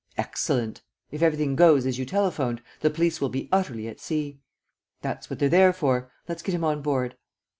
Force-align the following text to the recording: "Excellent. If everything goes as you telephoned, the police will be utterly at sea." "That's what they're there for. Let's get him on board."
"Excellent. 0.17 0.81
If 1.11 1.21
everything 1.21 1.55
goes 1.55 1.85
as 1.85 1.99
you 1.99 2.05
telephoned, 2.07 2.63
the 2.79 2.89
police 2.89 3.21
will 3.21 3.29
be 3.29 3.47
utterly 3.51 3.87
at 3.87 3.99
sea." 3.99 4.39
"That's 5.03 5.29
what 5.29 5.37
they're 5.37 5.47
there 5.47 5.73
for. 5.73 6.11
Let's 6.27 6.41
get 6.41 6.55
him 6.55 6.63
on 6.63 6.81
board." 6.81 7.17